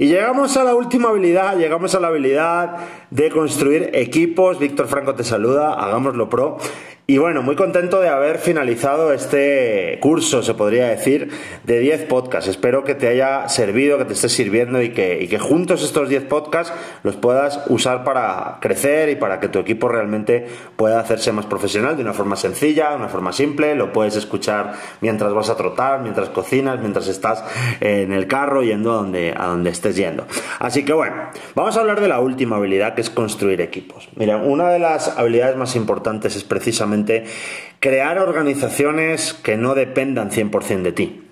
Y 0.00 0.06
llegamos 0.06 0.56
a 0.56 0.62
la 0.62 0.76
última 0.76 1.08
habilidad, 1.08 1.58
llegamos 1.58 1.92
a 1.96 1.98
la 1.98 2.06
habilidad 2.06 2.76
de 3.10 3.30
construir 3.30 3.90
equipos. 3.94 4.60
Víctor 4.60 4.86
Franco 4.86 5.16
te 5.16 5.24
saluda, 5.24 5.74
hagámoslo 5.74 6.28
pro. 6.28 6.58
Y 7.10 7.16
bueno, 7.16 7.40
muy 7.40 7.56
contento 7.56 8.02
de 8.02 8.10
haber 8.10 8.36
finalizado 8.36 9.14
este 9.14 9.98
curso, 10.02 10.42
se 10.42 10.52
podría 10.52 10.88
decir, 10.88 11.30
de 11.64 11.78
10 11.78 12.04
podcasts. 12.04 12.50
Espero 12.50 12.84
que 12.84 12.94
te 12.94 13.08
haya 13.08 13.48
servido, 13.48 13.96
que 13.96 14.04
te 14.04 14.12
esté 14.12 14.28
sirviendo 14.28 14.82
y 14.82 14.90
que, 14.90 15.22
y 15.22 15.26
que 15.26 15.38
juntos 15.38 15.82
estos 15.82 16.10
10 16.10 16.24
podcasts 16.24 16.70
los 17.04 17.16
puedas 17.16 17.62
usar 17.68 18.04
para 18.04 18.58
crecer 18.60 19.08
y 19.08 19.16
para 19.16 19.40
que 19.40 19.48
tu 19.48 19.58
equipo 19.58 19.88
realmente 19.88 20.48
pueda 20.76 21.00
hacerse 21.00 21.32
más 21.32 21.46
profesional 21.46 21.96
de 21.96 22.02
una 22.02 22.12
forma 22.12 22.36
sencilla, 22.36 22.90
de 22.90 22.96
una 22.96 23.08
forma 23.08 23.32
simple. 23.32 23.74
Lo 23.74 23.90
puedes 23.90 24.14
escuchar 24.14 24.74
mientras 25.00 25.32
vas 25.32 25.48
a 25.48 25.56
trotar, 25.56 26.02
mientras 26.02 26.28
cocinas, 26.28 26.78
mientras 26.78 27.08
estás 27.08 27.42
en 27.80 28.12
el 28.12 28.26
carro 28.26 28.62
yendo 28.62 28.92
a 28.92 28.96
donde, 28.96 29.32
a 29.34 29.46
donde 29.46 29.70
estés 29.70 29.96
yendo. 29.96 30.26
Así 30.58 30.84
que 30.84 30.92
bueno, 30.92 31.30
vamos 31.54 31.74
a 31.74 31.80
hablar 31.80 32.02
de 32.02 32.08
la 32.08 32.20
última 32.20 32.56
habilidad 32.56 32.94
que 32.94 33.00
es 33.00 33.08
construir 33.08 33.62
equipos. 33.62 34.10
Mira, 34.16 34.36
una 34.36 34.68
de 34.68 34.78
las 34.78 35.16
habilidades 35.16 35.56
más 35.56 35.74
importantes 35.74 36.36
es 36.36 36.44
precisamente 36.44 36.97
crear 37.80 38.18
organizaciones 38.18 39.34
que 39.34 39.56
no 39.56 39.74
dependan 39.74 40.30
100% 40.30 40.82
de 40.82 40.92
ti. 40.92 41.22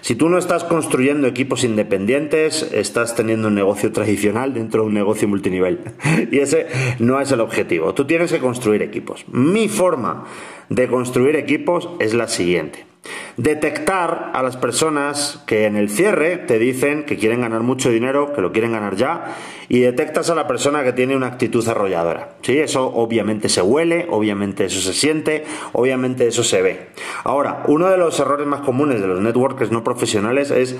Si 0.00 0.14
tú 0.14 0.28
no 0.28 0.38
estás 0.38 0.64
construyendo 0.64 1.26
equipos 1.26 1.62
independientes, 1.64 2.70
estás 2.72 3.14
teniendo 3.14 3.48
un 3.48 3.54
negocio 3.54 3.92
tradicional 3.92 4.54
dentro 4.54 4.82
de 4.82 4.88
un 4.88 4.94
negocio 4.94 5.28
multinivel. 5.28 5.80
Y 6.30 6.38
ese 6.38 6.66
no 6.98 7.20
es 7.20 7.30
el 7.32 7.40
objetivo. 7.40 7.94
Tú 7.94 8.06
tienes 8.06 8.32
que 8.32 8.38
construir 8.38 8.82
equipos. 8.82 9.24
Mi 9.28 9.68
forma 9.68 10.26
de 10.68 10.88
construir 10.88 11.36
equipos 11.36 11.88
es 12.00 12.14
la 12.14 12.28
siguiente 12.28 12.87
detectar 13.36 14.30
a 14.34 14.42
las 14.42 14.56
personas 14.56 15.42
que 15.46 15.66
en 15.66 15.76
el 15.76 15.90
cierre 15.90 16.36
te 16.38 16.58
dicen 16.58 17.04
que 17.04 17.16
quieren 17.16 17.40
ganar 17.40 17.62
mucho 17.62 17.90
dinero, 17.90 18.32
que 18.32 18.40
lo 18.40 18.52
quieren 18.52 18.72
ganar 18.72 18.96
ya, 18.96 19.36
y 19.68 19.80
detectas 19.80 20.30
a 20.30 20.34
la 20.34 20.46
persona 20.46 20.82
que 20.84 20.92
tiene 20.92 21.16
una 21.16 21.26
actitud 21.26 21.66
arrolladora. 21.68 22.36
¿Sí? 22.42 22.58
Eso 22.58 22.86
obviamente 22.86 23.48
se 23.48 23.62
huele, 23.62 24.06
obviamente 24.10 24.64
eso 24.64 24.80
se 24.80 24.92
siente, 24.92 25.44
obviamente 25.72 26.26
eso 26.26 26.42
se 26.42 26.62
ve. 26.62 26.88
Ahora, 27.24 27.62
uno 27.66 27.88
de 27.88 27.98
los 27.98 28.18
errores 28.20 28.46
más 28.46 28.60
comunes 28.62 29.00
de 29.00 29.06
los 29.06 29.20
networkers 29.20 29.70
no 29.70 29.84
profesionales 29.84 30.50
es 30.50 30.76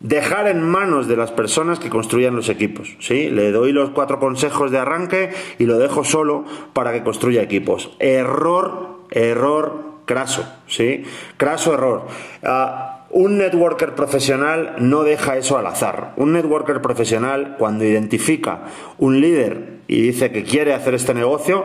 dejar 0.00 0.48
en 0.48 0.62
manos 0.62 1.06
de 1.06 1.16
las 1.16 1.30
personas 1.30 1.78
que 1.78 1.90
construyan 1.90 2.34
los 2.34 2.48
equipos. 2.48 2.96
¿sí? 3.00 3.30
Le 3.30 3.52
doy 3.52 3.72
los 3.72 3.90
cuatro 3.90 4.18
consejos 4.18 4.70
de 4.70 4.78
arranque 4.78 5.30
y 5.58 5.66
lo 5.66 5.78
dejo 5.78 6.04
solo 6.04 6.44
para 6.72 6.92
que 6.92 7.02
construya 7.02 7.42
equipos. 7.42 7.90
Error, 7.98 9.00
error, 9.10 9.89
craso, 10.10 10.44
¿sí? 10.66 11.04
Craso 11.36 11.72
error. 11.72 12.08
Ah, 12.42 13.06
un 13.10 13.38
networker 13.38 13.94
profesional 13.94 14.74
no 14.80 15.04
deja 15.04 15.36
eso 15.36 15.56
al 15.56 15.68
azar. 15.68 16.14
Un 16.16 16.32
networker 16.32 16.82
profesional, 16.82 17.54
cuando 17.60 17.84
identifica 17.84 18.62
un 18.98 19.20
líder 19.20 19.78
y 19.86 20.02
dice 20.02 20.32
que 20.32 20.42
quiere 20.42 20.74
hacer 20.74 20.94
este 20.94 21.14
negocio, 21.14 21.64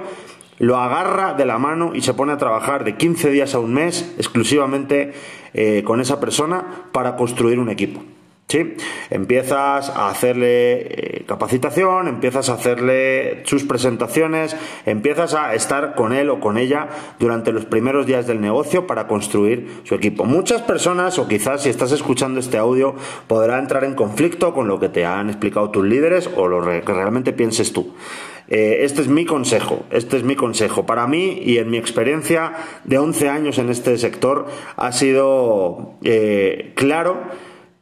lo 0.59 0.77
agarra 0.77 1.33
de 1.33 1.45
la 1.45 1.57
mano 1.57 1.95
y 1.95 2.01
se 2.01 2.13
pone 2.13 2.33
a 2.33 2.37
trabajar 2.37 2.83
de 2.83 2.97
15 2.97 3.31
días 3.31 3.55
a 3.55 3.59
un 3.59 3.73
mes 3.73 4.13
exclusivamente 4.17 5.13
eh, 5.55 5.81
con 5.83 5.99
esa 5.99 6.19
persona 6.19 6.85
para 6.91 7.15
construir 7.15 7.57
un 7.57 7.71
equipo. 7.71 8.03
Empiezas 9.09 9.89
a 9.89 10.09
hacerle 10.09 10.81
eh, 10.81 11.23
capacitación, 11.27 12.07
empiezas 12.07 12.49
a 12.49 12.53
hacerle 12.53 13.43
sus 13.45 13.63
presentaciones, 13.63 14.55
empiezas 14.85 15.33
a 15.33 15.53
estar 15.53 15.95
con 15.95 16.13
él 16.13 16.29
o 16.29 16.39
con 16.39 16.57
ella 16.57 16.87
durante 17.19 17.51
los 17.51 17.65
primeros 17.65 18.05
días 18.05 18.27
del 18.27 18.41
negocio 18.41 18.87
para 18.87 19.07
construir 19.07 19.81
su 19.83 19.95
equipo. 19.95 20.25
Muchas 20.25 20.61
personas, 20.61 21.19
o 21.19 21.27
quizás 21.27 21.63
si 21.63 21.69
estás 21.69 21.91
escuchando 21.91 22.39
este 22.39 22.57
audio, 22.57 22.95
podrá 23.27 23.59
entrar 23.59 23.83
en 23.83 23.95
conflicto 23.95 24.53
con 24.53 24.67
lo 24.67 24.79
que 24.79 24.89
te 24.89 25.05
han 25.05 25.29
explicado 25.29 25.71
tus 25.71 25.85
líderes 25.85 26.29
o 26.35 26.47
lo 26.47 26.61
que 26.61 26.81
realmente 26.81 27.33
pienses 27.33 27.73
tú. 27.73 27.93
Eh, 28.47 28.79
este 28.81 29.01
es 29.01 29.07
mi 29.07 29.25
consejo, 29.25 29.85
este 29.89 30.17
es 30.17 30.23
mi 30.23 30.35
consejo. 30.35 30.85
Para 30.85 31.07
mí 31.07 31.39
y 31.43 31.57
en 31.57 31.69
mi 31.69 31.77
experiencia 31.77 32.53
de 32.83 32.99
11 32.99 33.29
años 33.29 33.57
en 33.57 33.69
este 33.69 33.97
sector 33.97 34.45
ha 34.75 34.91
sido 34.91 35.95
eh, 36.03 36.73
claro 36.75 37.17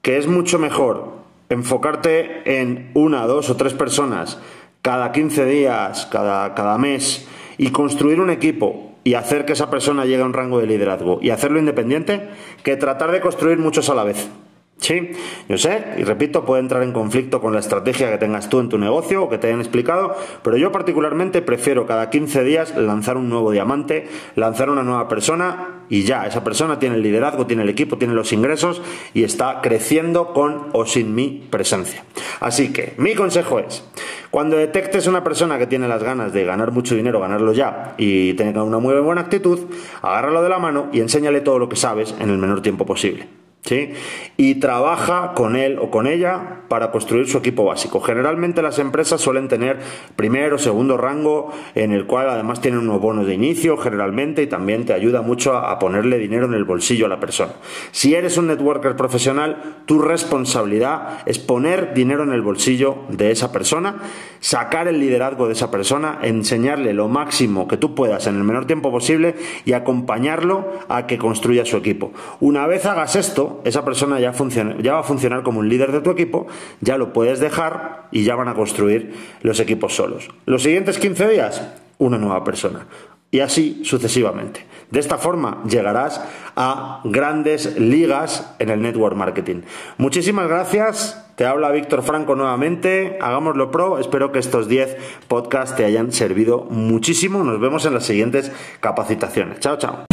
que 0.04 0.18
es 0.18 0.28
mucho 0.28 0.60
mejor 0.60 1.14
enfocarte 1.50 2.62
en 2.62 2.92
una, 2.94 3.26
dos 3.26 3.50
o 3.50 3.56
tres 3.56 3.74
personas 3.74 4.38
cada 4.82 5.14
15 5.14 5.46
días, 5.46 6.08
cada, 6.12 6.54
cada 6.56 6.78
mes 6.78 7.26
y 7.58 7.70
construir 7.70 8.20
un 8.20 8.30
equipo 8.30 8.92
y 9.06 9.14
hacer 9.14 9.46
que 9.46 9.54
esa 9.54 9.70
persona 9.70 10.04
llegue 10.04 10.22
a 10.22 10.26
un 10.26 10.34
rango 10.34 10.60
de 10.60 10.68
liderazgo 10.68 11.20
y 11.22 11.30
hacerlo 11.30 11.58
independiente 11.58 12.30
que 12.64 12.76
tratar 12.76 13.12
de 13.12 13.22
construir 13.22 13.58
muchos 13.60 13.90
a 13.90 13.96
la 13.96 14.04
vez. 14.04 14.30
Sí, 14.78 15.12
yo 15.48 15.58
sé, 15.58 15.94
y 15.98 16.04
repito, 16.04 16.44
puede 16.44 16.62
entrar 16.62 16.84
en 16.84 16.92
conflicto 16.92 17.40
con 17.40 17.54
la 17.54 17.62
estrategia 17.62 18.12
que 18.12 18.18
tengas 18.18 18.50
tú 18.50 18.60
en 18.60 18.68
tu 18.68 18.78
negocio 18.78 19.24
o 19.24 19.30
que 19.30 19.38
te 19.38 19.48
hayan 19.48 19.62
explicado, 19.62 20.14
pero 20.44 20.58
yo 20.58 20.74
particularmente 20.74 21.42
prefiero 21.42 21.86
cada 21.86 22.10
15 22.10 22.44
días 22.44 22.76
lanzar 22.76 23.16
un 23.16 23.30
nuevo 23.30 23.52
diamante, 23.52 24.10
lanzar 24.36 24.70
una 24.70 24.84
nueva 24.84 25.08
persona 25.08 25.83
y 25.94 26.06
ya, 26.06 26.26
esa 26.26 26.44
persona 26.44 26.80
tiene 26.80 26.96
el 26.96 27.04
liderazgo, 27.04 27.46
tiene 27.46 27.62
el 27.62 27.70
equipo, 27.70 28.00
tiene 28.00 28.16
los 28.16 28.34
ingresos 28.34 28.82
y 29.14 29.24
está 29.24 29.60
creciendo 29.62 30.34
con 30.34 30.70
o 30.72 30.88
sin 30.88 31.14
mi 31.14 31.46
presencia. 31.52 32.04
Así 32.40 32.74
que 32.74 32.96
mi 32.98 33.14
consejo 33.14 33.60
es, 33.60 33.84
cuando 34.32 34.58
detectes 34.58 35.06
una 35.06 35.24
persona 35.24 35.60
que 35.60 35.68
tiene 35.68 35.88
las 35.88 36.02
ganas 36.02 36.34
de 36.34 36.46
ganar 36.46 36.72
mucho 36.72 36.96
dinero, 36.96 37.20
ganarlo 37.20 37.54
ya 37.54 37.94
y 38.00 38.34
tenga 38.34 38.64
una 38.64 38.80
muy 38.80 39.00
buena 39.02 39.22
actitud, 39.22 39.60
agárralo 40.02 40.42
de 40.42 40.50
la 40.50 40.58
mano 40.58 40.88
y 40.92 41.00
enséñale 41.00 41.42
todo 41.42 41.60
lo 41.60 41.70
que 41.70 41.76
sabes 41.76 42.16
en 42.20 42.32
el 42.32 42.40
menor 42.40 42.64
tiempo 42.64 42.88
posible. 42.88 43.43
¿Sí? 43.66 43.92
Y 44.38 44.56
trabaja 44.56 45.34
con 45.36 45.56
él 45.56 45.80
o 45.80 45.90
con 45.90 46.08
ella 46.08 46.62
para 46.68 46.92
construir 46.92 47.28
su 47.28 47.38
equipo 47.38 47.66
básico. 47.66 48.02
Generalmente 48.02 48.62
las 48.62 48.80
empresas 48.80 49.22
suelen 49.22 49.48
tener 49.48 49.80
primero 50.16 50.56
o 50.56 50.60
segundo 50.60 50.98
rango 50.98 51.52
en 51.76 51.92
el 51.92 52.06
cual 52.06 52.30
además 52.30 52.62
tienen 52.62 52.82
unos 52.82 53.00
bonos 53.00 53.26
de 53.26 53.34
inicio 53.34 53.78
generalmente 53.78 54.44
y 54.44 54.48
también 54.48 54.86
te 54.86 54.94
ayuda 54.94 55.22
mucho 55.22 55.56
a, 55.56 55.80
ponerle 55.80 56.18
dinero 56.18 56.46
en 56.46 56.54
el 56.54 56.64
bolsillo 56.64 57.08
a 57.08 57.10
la 57.10 57.20
persona. 57.20 57.54
Si 57.92 58.16
eres 58.16 58.38
un 58.38 58.48
networker 58.48 58.96
profesional, 58.96 59.82
tu 59.86 60.00
responsabilidad 60.00 61.22
es 61.26 61.40
poner 61.40 61.94
dinero 61.94 62.24
en 62.24 62.32
el 62.32 62.42
bolsillo 62.42 62.98
de 63.10 63.32
esa 63.32 63.52
persona, 63.52 63.96
sacar 64.40 64.88
el 64.88 65.00
liderazgo 65.00 65.48
de 65.48 65.54
esa 65.54 65.72
persona, 65.72 66.20
enseñarle 66.22 66.94
lo 66.94 67.08
máximo 67.08 67.68
que 67.68 67.78
tú 67.78 67.96
puedas 67.96 68.28
en 68.28 68.36
el 68.36 68.44
menor 68.44 68.66
tiempo 68.66 68.92
posible 68.92 69.36
y 69.66 69.74
acompañarlo 69.74 70.72
a 70.90 71.08
que 71.08 71.18
construya 71.18 71.66
su 71.66 71.78
equipo. 71.78 72.12
Una 72.40 72.68
vez 72.68 72.86
hagas 72.86 73.16
esto, 73.16 73.53
esa 73.64 73.86
persona 73.86 74.20
ya, 74.20 74.34
ya 74.82 74.94
va 74.94 75.00
a 75.00 75.04
funcionar 75.04 75.44
como 75.44 75.60
un 75.60 75.70
líder 75.70 75.92
de 75.92 76.02
tu 76.02 76.12
equipo, 76.12 76.48
ya 76.82 76.98
lo 76.98 77.14
puedes 77.14 77.40
dejar 77.40 78.08
y 78.12 78.24
ya 78.24 78.36
van 78.36 78.48
a 78.48 78.54
construir 78.54 79.14
los 79.42 79.60
equipos 79.60 79.96
solos. 79.96 80.30
Los 80.46 80.64
siguientes 80.64 80.98
15 80.98 81.28
días, 81.30 81.62
una 81.98 82.18
nueva 82.18 82.44
persona. 82.44 82.88
Y 83.32 83.40
así 83.40 83.82
sucesivamente. 83.84 84.64
De 84.92 85.00
esta 85.00 85.18
forma 85.18 85.64
llegarás 85.68 86.22
a 86.56 87.02
grandes 87.04 87.80
ligas 87.80 88.54
en 88.60 88.70
el 88.70 88.80
network 88.82 89.16
marketing. 89.16 89.62
Muchísimas 89.98 90.48
gracias. 90.48 91.20
Te 91.36 91.48
habla 91.48 91.72
Víctor 91.72 92.04
Franco 92.04 92.36
nuevamente. 92.36 93.18
Hagámoslo 93.20 93.72
pro. 93.72 93.98
Espero 93.98 94.32
que 94.32 94.38
estos 94.38 94.68
10 94.68 94.98
podcasts 95.28 95.76
te 95.76 95.84
hayan 95.84 96.12
servido 96.12 96.68
muchísimo. 96.70 97.44
Nos 97.44 97.60
vemos 97.60 97.86
en 97.86 97.96
las 97.96 98.06
siguientes 98.06 98.52
capacitaciones. 98.82 99.60
Chao, 99.60 99.78
chao. 99.78 100.06